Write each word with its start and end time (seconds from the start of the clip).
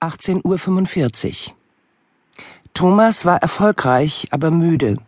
18.45 0.00 1.48
Uhr. 1.48 1.54
Thomas 2.72 3.24
war 3.24 3.42
erfolgreich, 3.42 4.28
aber 4.30 4.52
müde. 4.52 4.98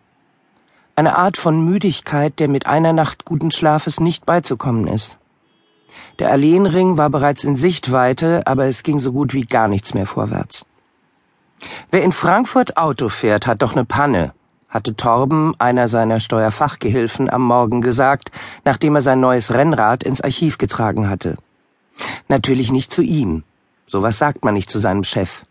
Eine 0.97 1.17
Art 1.17 1.37
von 1.37 1.65
Müdigkeit, 1.65 2.41
der 2.41 2.49
mit 2.49 2.67
einer 2.67 2.93
Nacht 2.93 3.25
guten 3.25 3.53
Schlafes 3.53 4.01
nicht 4.01 4.27
beizukommen 4.27 4.89
ist. 4.89 5.17
Der 6.19 6.33
Alleenring 6.33 6.99
war 6.99 7.09
bereits 7.09 7.45
in 7.45 7.55
Sichtweite, 7.55 8.45
aber 8.49 8.65
es 8.65 8.83
ging 8.83 8.99
so 8.99 9.13
gut 9.13 9.33
wie 9.33 9.43
gar 9.43 9.69
nichts 9.69 9.95
mehr 9.95 10.07
vorwärts. 10.07 10.67
Wer 11.93 12.03
in 12.03 12.11
Frankfurt 12.11 12.77
Auto 12.77 13.09
fährt, 13.09 13.47
hat 13.47 13.63
doch 13.63 13.77
ne 13.77 13.85
Panne, 13.85 14.35
hatte 14.69 14.97
Torben, 14.97 15.55
einer 15.61 15.87
seiner 15.87 16.19
Steuerfachgehilfen, 16.19 17.31
am 17.31 17.43
Morgen 17.43 17.81
gesagt, 17.81 18.33
nachdem 18.65 18.97
er 18.97 19.03
sein 19.03 19.21
neues 19.21 19.55
Rennrad 19.55 20.03
ins 20.03 20.21
Archiv 20.21 20.59
getragen 20.59 21.09
hatte. 21.09 21.37
Natürlich 22.27 22.73
nicht 22.73 22.93
zu 22.93 23.03
ihm. 23.03 23.45
Sowas 23.91 24.19
sagt 24.19 24.45
man 24.45 24.55
nicht 24.55 24.71
zu 24.71 24.79
seinem 24.79 25.03
Chef. 25.03 25.45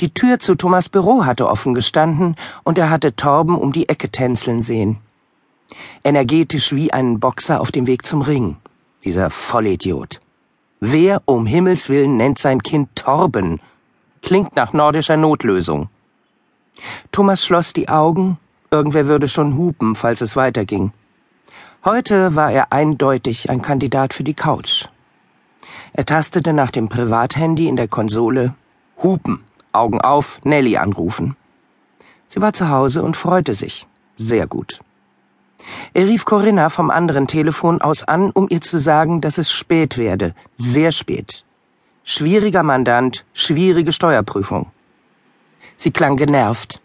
Die 0.00 0.12
Tür 0.12 0.40
zu 0.40 0.56
Thomas 0.56 0.88
Büro 0.88 1.24
hatte 1.24 1.48
offen 1.48 1.72
gestanden 1.72 2.34
und 2.64 2.78
er 2.78 2.90
hatte 2.90 3.14
Torben 3.14 3.56
um 3.56 3.72
die 3.72 3.88
Ecke 3.88 4.10
tänzeln 4.10 4.62
sehen. 4.62 4.98
Energetisch 6.02 6.72
wie 6.72 6.92
ein 6.92 7.20
Boxer 7.20 7.60
auf 7.60 7.70
dem 7.70 7.86
Weg 7.86 8.04
zum 8.04 8.22
Ring. 8.22 8.56
Dieser 9.04 9.30
Vollidiot. 9.30 10.20
Wer 10.80 11.22
um 11.26 11.46
Himmels 11.46 11.88
willen 11.88 12.16
nennt 12.16 12.40
sein 12.40 12.60
Kind 12.60 12.96
Torben? 12.96 13.60
Klingt 14.20 14.56
nach 14.56 14.72
nordischer 14.72 15.16
Notlösung. 15.16 15.88
Thomas 17.12 17.44
schloss 17.44 17.72
die 17.72 17.88
Augen, 17.88 18.36
irgendwer 18.72 19.06
würde 19.06 19.28
schon 19.28 19.56
hupen, 19.56 19.94
falls 19.94 20.22
es 20.22 20.34
weiterging. 20.34 20.92
Heute 21.84 22.34
war 22.34 22.50
er 22.50 22.72
eindeutig 22.72 23.48
ein 23.48 23.62
Kandidat 23.62 24.12
für 24.12 24.24
die 24.24 24.34
Couch. 24.34 24.88
Er 25.98 26.06
tastete 26.06 26.52
nach 26.52 26.70
dem 26.70 26.88
Privathandy 26.88 27.66
in 27.66 27.74
der 27.74 27.88
Konsole. 27.88 28.54
Hupen, 29.02 29.42
Augen 29.72 30.00
auf, 30.00 30.40
Nelly 30.44 30.76
anrufen. 30.76 31.34
Sie 32.28 32.40
war 32.40 32.52
zu 32.52 32.68
Hause 32.68 33.02
und 33.02 33.16
freute 33.16 33.56
sich. 33.56 33.84
Sehr 34.16 34.46
gut. 34.46 34.78
Er 35.94 36.06
rief 36.06 36.24
Corinna 36.24 36.70
vom 36.70 36.92
anderen 36.92 37.26
Telefon 37.26 37.82
aus 37.82 38.04
an, 38.04 38.30
um 38.30 38.46
ihr 38.48 38.60
zu 38.60 38.78
sagen, 38.78 39.20
dass 39.20 39.38
es 39.38 39.50
spät 39.50 39.98
werde. 39.98 40.36
Sehr 40.56 40.92
spät. 40.92 41.44
Schwieriger 42.04 42.62
Mandant, 42.62 43.24
schwierige 43.32 43.92
Steuerprüfung. 43.92 44.66
Sie 45.76 45.90
klang 45.90 46.16
genervt. 46.16 46.80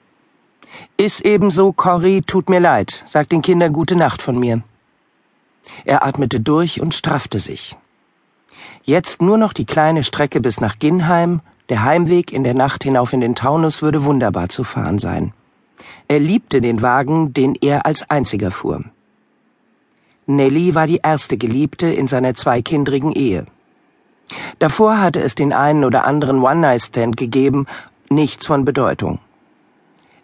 Ist 0.97 1.21
ebenso, 1.23 1.71
Corrie, 1.71 2.21
tut 2.21 2.49
mir 2.49 2.59
leid. 2.59 3.03
Sag 3.05 3.29
den 3.29 3.43
Kindern 3.43 3.73
gute 3.73 3.95
Nacht 3.95 4.23
von 4.23 4.39
mir. 4.39 4.63
Er 5.85 6.03
atmete 6.03 6.39
durch 6.39 6.81
und 6.81 6.95
straffte 6.95 7.37
sich. 7.37 7.77
Jetzt 8.83 9.21
nur 9.21 9.37
noch 9.37 9.53
die 9.53 9.65
kleine 9.65 10.03
Strecke 10.03 10.39
bis 10.41 10.59
nach 10.59 10.79
Ginnheim, 10.79 11.41
der 11.69 11.83
Heimweg 11.83 12.33
in 12.33 12.43
der 12.43 12.53
Nacht 12.53 12.83
hinauf 12.83 13.13
in 13.13 13.21
den 13.21 13.35
Taunus 13.35 13.81
würde 13.81 14.03
wunderbar 14.03 14.49
zu 14.49 14.63
fahren 14.63 14.99
sein. 14.99 15.33
Er 16.07 16.19
liebte 16.19 16.61
den 16.61 16.81
Wagen, 16.81 17.33
den 17.33 17.55
er 17.55 17.85
als 17.85 18.09
einziger 18.09 18.51
fuhr. 18.51 18.83
Nelly 20.25 20.75
war 20.75 20.87
die 20.87 21.01
erste 21.03 21.37
Geliebte 21.37 21.87
in 21.87 22.07
seiner 22.07 22.33
zweikindrigen 22.33 23.11
Ehe. 23.11 23.45
Davor 24.59 24.99
hatte 24.99 25.21
es 25.21 25.35
den 25.35 25.53
einen 25.53 25.83
oder 25.83 26.05
anderen 26.05 26.41
One-Night-Stand 26.41 27.17
gegeben, 27.17 27.67
nichts 28.09 28.45
von 28.45 28.65
Bedeutung. 28.65 29.19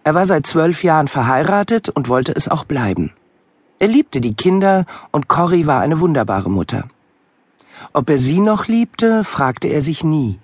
Er 0.04 0.16
war 0.16 0.26
seit 0.26 0.48
zwölf 0.48 0.84
Jahren 0.84 1.08
verheiratet 1.08 1.90
und 1.90 2.10
wollte 2.10 2.34
es 2.34 2.48
auch 2.48 2.64
bleiben. 2.64 3.12
Er 3.80 3.88
liebte 3.88 4.22
die 4.22 4.34
Kinder 4.34 4.86
und 5.12 5.28
Corrie 5.28 5.66
war 5.66 5.82
eine 5.82 6.00
wunderbare 6.00 6.50
Mutter. 6.50 6.86
Ob 7.94 8.10
er 8.10 8.18
sie 8.18 8.40
noch 8.40 8.68
liebte, 8.68 9.24
fragte 9.24 9.68
er 9.68 9.82
sich 9.82 10.04
nie. 10.04 10.40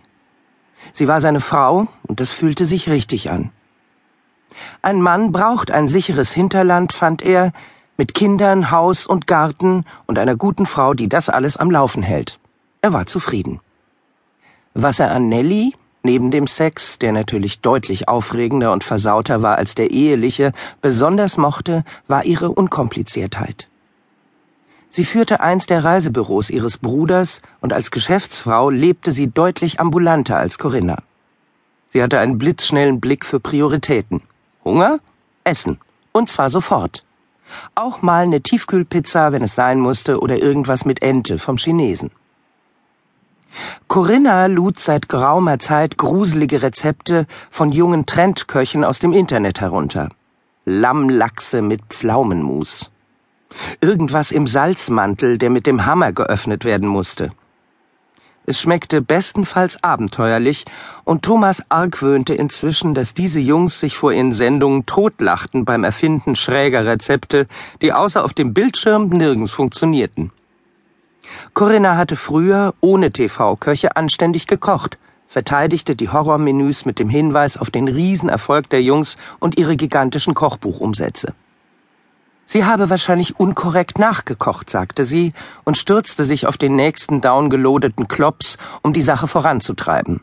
Sie 0.93 1.07
war 1.07 1.21
seine 1.21 1.39
Frau, 1.39 1.87
und 2.07 2.19
das 2.19 2.31
fühlte 2.31 2.65
sich 2.65 2.89
richtig 2.89 3.29
an. 3.29 3.51
Ein 4.81 5.01
Mann 5.01 5.31
braucht 5.31 5.71
ein 5.71 5.87
sicheres 5.87 6.31
Hinterland, 6.31 6.93
fand 6.93 7.21
er, 7.21 7.51
mit 7.97 8.13
Kindern, 8.13 8.71
Haus 8.71 9.05
und 9.07 9.27
Garten 9.27 9.85
und 10.05 10.19
einer 10.19 10.35
guten 10.35 10.65
Frau, 10.65 10.93
die 10.93 11.09
das 11.09 11.29
alles 11.29 11.57
am 11.57 11.71
Laufen 11.71 12.03
hält. 12.03 12.39
Er 12.81 12.93
war 12.93 13.05
zufrieden. 13.05 13.61
Was 14.73 14.99
er 14.99 15.11
an 15.11 15.29
Nelly, 15.29 15.73
neben 16.03 16.31
dem 16.31 16.47
Sex, 16.47 16.99
der 16.99 17.13
natürlich 17.13 17.61
deutlich 17.61 18.07
aufregender 18.07 18.71
und 18.71 18.83
versauter 18.83 19.41
war 19.41 19.55
als 19.55 19.75
der 19.75 19.91
eheliche, 19.91 20.51
besonders 20.81 21.37
mochte, 21.37 21.83
war 22.07 22.25
ihre 22.25 22.51
Unkompliziertheit. 22.51 23.69
Sie 24.95 25.03
führte 25.03 25.41
eins 25.41 25.65
der 25.65 25.83
Reisebüros 25.83 26.49
ihres 26.49 26.77
Bruders 26.77 27.41
und 27.59 27.73
als 27.73 27.91
Geschäftsfrau 27.91 28.69
lebte 28.69 29.11
sie 29.11 29.27
deutlich 29.27 29.81
ambulanter 29.81 30.37
als 30.37 30.57
Corinna. 30.57 30.99
Sie 31.89 32.01
hatte 32.01 32.17
einen 32.17 32.37
blitzschnellen 32.37 33.01
Blick 33.01 33.25
für 33.25 33.41
Prioritäten. 33.41 34.21
Hunger? 34.63 34.99
Essen. 35.43 35.79
Und 36.13 36.29
zwar 36.29 36.49
sofort. 36.49 37.03
Auch 37.75 38.03
mal 38.03 38.23
eine 38.23 38.39
Tiefkühlpizza, 38.39 39.33
wenn 39.33 39.43
es 39.43 39.53
sein 39.53 39.81
musste, 39.81 40.21
oder 40.21 40.37
irgendwas 40.37 40.85
mit 40.85 41.01
Ente 41.01 41.39
vom 41.39 41.57
Chinesen. 41.57 42.11
Corinna 43.89 44.45
lud 44.45 44.79
seit 44.79 45.09
geraumer 45.09 45.59
Zeit 45.59 45.97
gruselige 45.97 46.61
Rezepte 46.61 47.27
von 47.51 47.73
jungen 47.73 48.05
Trendköchen 48.05 48.85
aus 48.85 48.99
dem 48.99 49.11
Internet 49.11 49.59
herunter. 49.59 50.07
Lammlachse 50.63 51.61
mit 51.61 51.81
Pflaumenmus. 51.89 52.93
Irgendwas 53.81 54.31
im 54.31 54.47
Salzmantel, 54.47 55.37
der 55.37 55.49
mit 55.49 55.67
dem 55.67 55.85
Hammer 55.85 56.11
geöffnet 56.11 56.65
werden 56.65 56.87
musste. 56.87 57.31
Es 58.47 58.61
schmeckte 58.61 59.01
bestenfalls 59.01 59.83
abenteuerlich, 59.83 60.65
und 61.03 61.23
Thomas 61.23 61.63
argwöhnte 61.69 62.35
inzwischen, 62.35 62.93
dass 62.93 63.15
diese 63.15 63.39
Jungs 63.39 63.79
sich 63.79 63.97
vor 63.97 64.13
ihren 64.13 64.33
Sendungen 64.33 64.85
totlachten 64.85 65.65
beim 65.65 65.83
Erfinden 65.83 66.35
schräger 66.35 66.85
Rezepte, 66.85 67.47
die 67.81 67.91
außer 67.91 68.23
auf 68.23 68.33
dem 68.33 68.53
Bildschirm 68.53 69.09
nirgends 69.09 69.53
funktionierten. 69.53 70.31
Corinna 71.55 71.97
hatte 71.97 72.15
früher 72.15 72.75
ohne 72.81 73.11
TV-Köche 73.11 73.95
anständig 73.95 74.45
gekocht, 74.45 74.99
verteidigte 75.27 75.95
die 75.95 76.09
Horrormenüs 76.09 76.85
mit 76.85 76.99
dem 76.99 77.09
Hinweis 77.09 77.57
auf 77.57 77.71
den 77.71 77.87
Riesenerfolg 77.87 78.69
der 78.69 78.83
Jungs 78.83 79.17
und 79.39 79.57
ihre 79.57 79.75
gigantischen 79.75 80.35
Kochbuchumsätze. 80.35 81.33
Sie 82.45 82.63
habe 82.63 82.89
wahrscheinlich 82.89 83.39
unkorrekt 83.39 83.97
nachgekocht, 83.97 84.69
sagte 84.69 85.03
sie 85.03 85.33
und 85.63 85.77
stürzte 85.77 86.23
sich 86.23 86.45
auf 86.45 86.57
den 86.57 86.75
nächsten 86.75 87.21
downgelodeten 87.21 88.07
Klops, 88.07 88.57
um 88.81 88.93
die 88.93 89.01
Sache 89.01 89.27
voranzutreiben. 89.27 90.21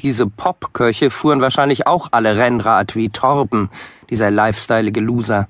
Diese 0.00 0.26
Popköche 0.26 1.10
fuhren 1.10 1.40
wahrscheinlich 1.40 1.86
auch 1.86 2.08
alle 2.12 2.36
Rennrad 2.36 2.94
wie 2.94 3.08
Torben, 3.08 3.70
dieser 4.10 4.30
lifestyleige 4.30 5.00
Loser. 5.00 5.48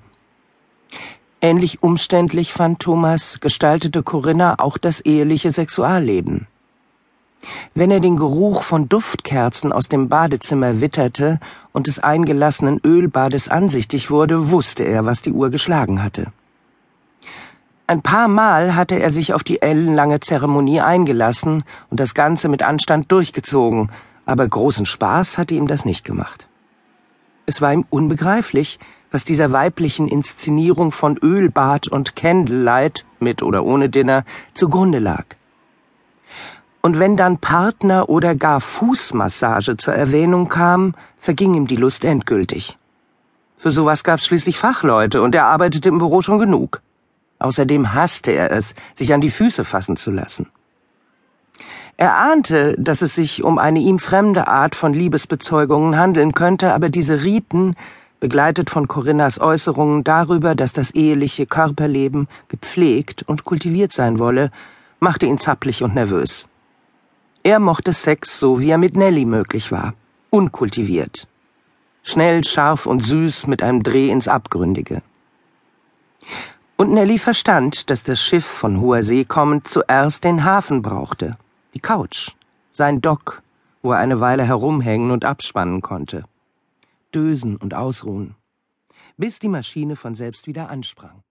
Ähnlich 1.40 1.82
umständlich 1.82 2.52
fand 2.52 2.80
Thomas, 2.80 3.40
gestaltete 3.40 4.02
Corinna 4.02 4.56
auch 4.58 4.78
das 4.78 5.00
eheliche 5.00 5.52
Sexualleben. 5.52 6.48
Wenn 7.74 7.90
er 7.90 8.00
den 8.00 8.16
Geruch 8.16 8.62
von 8.62 8.88
Duftkerzen 8.88 9.72
aus 9.72 9.88
dem 9.88 10.08
Badezimmer 10.08 10.80
witterte 10.80 11.38
und 11.72 11.86
des 11.86 12.00
eingelassenen 12.00 12.80
Ölbades 12.84 13.48
ansichtig 13.48 14.10
wurde, 14.10 14.50
wusste 14.50 14.84
er, 14.84 15.06
was 15.06 15.22
die 15.22 15.32
Uhr 15.32 15.50
geschlagen 15.50 16.02
hatte. 16.02 16.32
Ein 17.86 18.02
paar 18.02 18.28
Mal 18.28 18.74
hatte 18.74 19.00
er 19.00 19.10
sich 19.10 19.32
auf 19.32 19.42
die 19.44 19.62
ellenlange 19.62 20.20
Zeremonie 20.20 20.82
eingelassen 20.82 21.64
und 21.88 22.00
das 22.00 22.12
Ganze 22.14 22.48
mit 22.48 22.62
Anstand 22.62 23.10
durchgezogen, 23.10 23.90
aber 24.26 24.46
großen 24.46 24.84
Spaß 24.84 25.38
hatte 25.38 25.54
ihm 25.54 25.66
das 25.66 25.86
nicht 25.86 26.04
gemacht. 26.04 26.48
Es 27.46 27.62
war 27.62 27.72
ihm 27.72 27.86
unbegreiflich, 27.88 28.78
was 29.10 29.24
dieser 29.24 29.52
weiblichen 29.52 30.06
Inszenierung 30.06 30.92
von 30.92 31.16
Ölbad 31.16 31.88
und 31.88 32.14
Candlelight, 32.14 33.06
mit 33.20 33.42
oder 33.42 33.64
ohne 33.64 33.88
Dinner, 33.88 34.24
zugrunde 34.52 34.98
lag. 34.98 35.24
Und 36.80 36.98
wenn 36.98 37.16
dann 37.16 37.38
Partner 37.38 38.08
oder 38.08 38.34
gar 38.34 38.60
Fußmassage 38.60 39.76
zur 39.76 39.94
Erwähnung 39.94 40.48
kam, 40.48 40.94
verging 41.18 41.54
ihm 41.54 41.66
die 41.66 41.76
Lust 41.76 42.04
endgültig. 42.04 42.78
Für 43.56 43.72
sowas 43.72 44.04
gab's 44.04 44.26
schließlich 44.26 44.58
Fachleute 44.58 45.20
und 45.20 45.34
er 45.34 45.46
arbeitete 45.46 45.88
im 45.88 45.98
Büro 45.98 46.22
schon 46.22 46.38
genug. 46.38 46.80
Außerdem 47.40 47.94
hasste 47.94 48.30
er 48.32 48.52
es, 48.52 48.74
sich 48.94 49.12
an 49.12 49.20
die 49.20 49.30
Füße 49.30 49.64
fassen 49.64 49.96
zu 49.96 50.10
lassen. 50.10 50.46
Er 51.96 52.16
ahnte, 52.16 52.76
dass 52.78 53.02
es 53.02 53.16
sich 53.16 53.42
um 53.42 53.58
eine 53.58 53.80
ihm 53.80 53.98
fremde 53.98 54.46
Art 54.46 54.76
von 54.76 54.94
Liebesbezeugungen 54.94 55.98
handeln 55.98 56.32
könnte, 56.32 56.72
aber 56.72 56.88
diese 56.88 57.24
Riten, 57.24 57.74
begleitet 58.20 58.70
von 58.70 58.86
Corinnas 58.86 59.40
Äußerungen 59.40 60.04
darüber, 60.04 60.54
dass 60.54 60.72
das 60.72 60.92
eheliche 60.92 61.46
Körperleben 61.46 62.28
gepflegt 62.48 63.24
und 63.24 63.44
kultiviert 63.44 63.92
sein 63.92 64.20
wolle, 64.20 64.50
machte 65.00 65.26
ihn 65.26 65.38
zapplig 65.38 65.82
und 65.82 65.94
nervös. 65.94 66.46
Er 67.42 67.60
mochte 67.60 67.92
Sex 67.92 68.38
so, 68.38 68.60
wie 68.60 68.70
er 68.70 68.78
mit 68.78 68.96
Nelly 68.96 69.24
möglich 69.24 69.70
war. 69.70 69.94
Unkultiviert. 70.30 71.28
Schnell, 72.02 72.44
scharf 72.44 72.86
und 72.86 73.04
süß 73.04 73.46
mit 73.46 73.62
einem 73.62 73.82
Dreh 73.82 74.10
ins 74.10 74.28
Abgründige. 74.28 75.02
Und 76.76 76.92
Nelly 76.92 77.18
verstand, 77.18 77.90
dass 77.90 78.02
das 78.02 78.20
Schiff 78.20 78.44
von 78.44 78.80
hoher 78.80 79.02
See 79.02 79.24
kommend 79.24 79.68
zuerst 79.68 80.24
den 80.24 80.44
Hafen 80.44 80.82
brauchte. 80.82 81.36
Die 81.74 81.80
Couch. 81.80 82.32
Sein 82.72 83.00
Dock, 83.00 83.42
wo 83.82 83.92
er 83.92 83.98
eine 83.98 84.20
Weile 84.20 84.44
herumhängen 84.44 85.10
und 85.10 85.24
abspannen 85.24 85.80
konnte. 85.80 86.24
Dösen 87.14 87.56
und 87.56 87.74
ausruhen. 87.74 88.34
Bis 89.16 89.38
die 89.38 89.48
Maschine 89.48 89.96
von 89.96 90.14
selbst 90.14 90.46
wieder 90.46 90.70
ansprang. 90.70 91.22